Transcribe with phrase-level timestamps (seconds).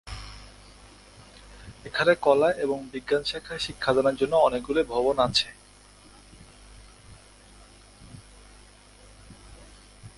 [1.85, 5.47] এখানে কলা এবং বিজ্ঞান শাখায় শিক্ষাদানের জন্য অনেকগুলি ভবন আছে।